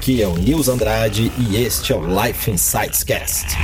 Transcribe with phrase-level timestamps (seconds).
[0.00, 3.54] Aqui é o Nils Andrade e este é o Life Insights Cast.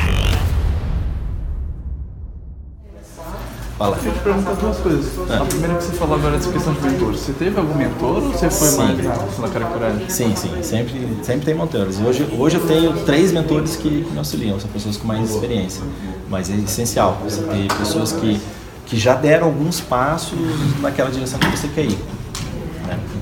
[3.79, 3.97] Fala.
[4.05, 5.31] Eu te perguntar duas coisas.
[5.31, 7.13] A primeira que você falou agora dessa questão de mentor.
[7.15, 8.77] Você teve algum mentor ou você foi Sim.
[8.77, 9.01] mais
[9.39, 10.11] na coragem?
[10.11, 11.99] Sim, sim, sempre, sempre tem mentores.
[12.01, 15.83] Hoje, hoje eu tenho três mentores que me auxiliam, são pessoas com mais experiência.
[16.29, 18.39] Mas é essencial você ter pessoas que,
[18.85, 20.39] que já deram alguns passos
[20.83, 21.99] naquela direção que você quer ir.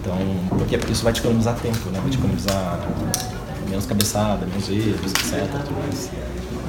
[0.04, 0.18] Então?
[0.50, 1.98] Porque isso vai te economizar tempo, né?
[1.98, 2.78] vai te economizar
[3.68, 5.48] menos cabeçada, menos erros, etc.
[5.64, 6.10] tudo mais.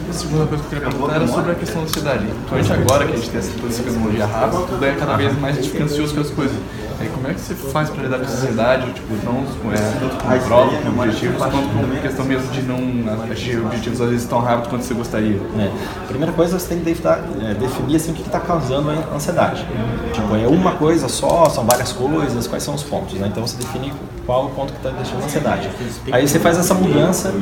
[0.08, 2.26] A segunda coisa que eu queria perguntar era sobre a questão da ansiedade.
[2.26, 5.40] Principalmente agora que a gente tem essa toda essa tecnologia rápida, tudo é cada vez
[5.40, 6.58] mais a gente fica ansioso com as coisas.
[7.00, 9.76] Aí como é que você faz para lidar com essa ansiedade, tipo, não com, é,
[9.76, 14.28] tanto com prova, com objetivos, quanto com questão mesmo de não atingir objetivos às vezes
[14.28, 15.36] tão rápido quanto você gostaria?
[15.36, 15.72] É.
[16.08, 19.68] Primeira coisa, você tem que definir, é, definir assim, o que está causando a ansiedade.
[20.14, 23.16] Tipo, é uma coisa só, são várias coisas, quais são os pontos.
[23.16, 23.28] Né?
[23.28, 23.92] Então você define
[24.26, 25.70] qual o ponto que está deixando a ansiedade.
[26.12, 27.34] Aí você faz essa mudança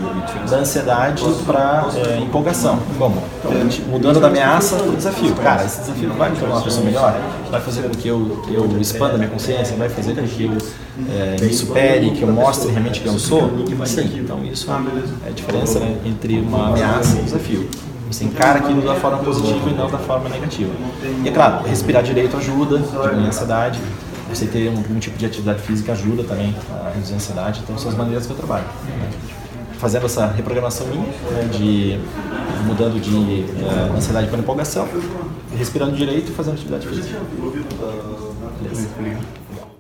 [0.50, 2.80] da ansiedade para é, empolgação.
[2.98, 3.22] Como?
[3.90, 5.36] Mudando da ameaça para o desafio.
[5.36, 7.16] Cara, esse desafio vai me tornar uma pessoa melhor?
[7.50, 9.76] Vai fazer com que eu, eu expanda minha consciência?
[9.76, 10.58] Vai fazer com que eu
[11.10, 13.52] é, me supere, que eu mostre realmente quem eu sou?
[13.86, 14.70] Sim, então isso
[15.26, 17.70] é a diferença né, entre uma ameaça e um desafio.
[18.10, 20.72] Você encara aquilo da forma positiva e não da forma negativa.
[21.24, 23.80] E é claro, respirar direito ajuda, diminuir a ansiedade.
[24.34, 27.62] Você ter algum tipo de atividade física ajuda também a reduzir a ansiedade.
[27.64, 28.66] Então são as maneiras que eu trabalho.
[28.66, 29.10] né.
[29.78, 32.00] Fazendo essa reprogramação minha, né, de
[32.66, 34.88] mudando de eh, ansiedade para empolgação,
[35.58, 37.20] respirando direito e fazendo atividade física.
[38.62, 39.73] Beleza.